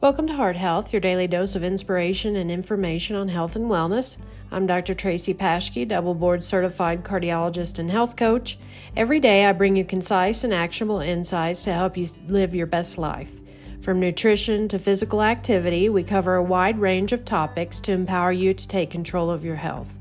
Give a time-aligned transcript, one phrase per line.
[0.00, 4.16] Welcome to Heart Health, your daily dose of inspiration and information on health and wellness.
[4.52, 4.94] I'm Dr.
[4.94, 8.60] Tracy Paschke, double board certified cardiologist and health coach.
[8.96, 12.96] Every day I bring you concise and actionable insights to help you live your best
[12.96, 13.32] life.
[13.80, 18.54] From nutrition to physical activity, we cover a wide range of topics to empower you
[18.54, 19.92] to take control of your health.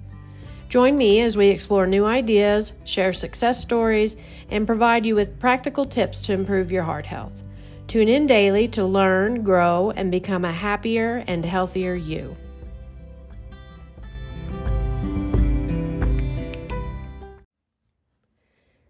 [0.69, 4.15] Join me as we explore new ideas, share success stories,
[4.51, 7.46] and provide you with practical tips to improve your heart health.
[7.87, 12.35] Tune in daily to learn, grow, and become a happier and healthier you.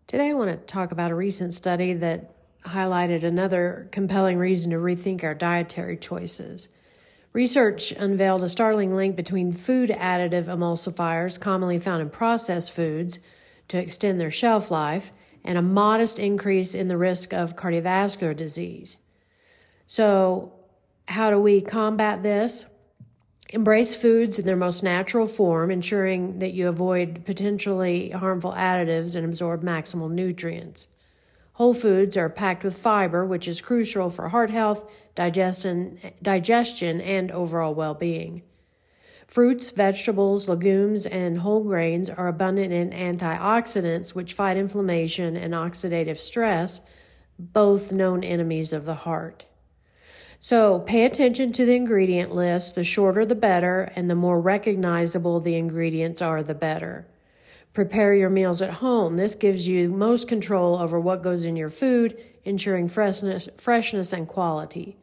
[0.08, 2.34] Today, I want to talk about a recent study that
[2.66, 6.68] highlighted another compelling reason to rethink our dietary choices.
[7.34, 13.20] Research unveiled a startling link between food additive emulsifiers, commonly found in processed foods,
[13.68, 15.12] to extend their shelf life
[15.48, 18.98] and a modest increase in the risk of cardiovascular disease.
[19.88, 20.54] So,
[21.08, 22.66] how do we combat this?
[23.52, 29.26] Embrace foods in their most natural form, ensuring that you avoid potentially harmful additives and
[29.26, 30.90] absorb maximal nutrients.
[31.54, 37.32] Whole foods are packed with fiber, which is crucial for heart health, digestion, digestion and
[37.32, 38.44] overall well being.
[39.28, 46.18] Fruits, vegetables, legumes, and whole grains are abundant in antioxidants, which fight inflammation and oxidative
[46.18, 46.80] stress,
[47.38, 49.46] both known enemies of the heart.
[50.40, 52.76] So pay attention to the ingredient list.
[52.76, 57.06] The shorter the better, and the more recognizable the ingredients are, the better.
[57.74, 59.18] Prepare your meals at home.
[59.18, 64.28] This gives you most control over what goes in your food, ensuring freshness, freshness and
[64.28, 64.98] quality.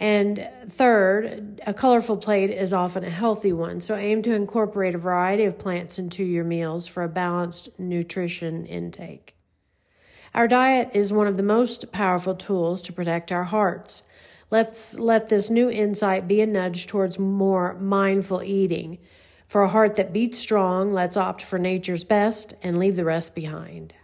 [0.00, 4.98] And third, a colorful plate is often a healthy one, so aim to incorporate a
[4.98, 9.34] variety of plants into your meals for a balanced nutrition intake.
[10.34, 14.02] Our diet is one of the most powerful tools to protect our hearts.
[14.50, 18.98] Let's let this new insight be a nudge towards more mindful eating.
[19.46, 23.34] For a heart that beats strong, let's opt for nature's best and leave the rest
[23.34, 23.94] behind.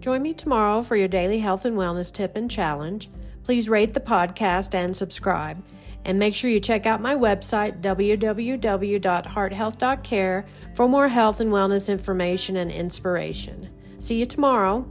[0.00, 3.10] Join me tomorrow for your daily health and wellness tip and challenge.
[3.44, 5.62] Please rate the podcast and subscribe.
[6.04, 12.56] And make sure you check out my website, www.hearthealth.care, for more health and wellness information
[12.56, 13.68] and inspiration.
[13.98, 14.90] See you tomorrow.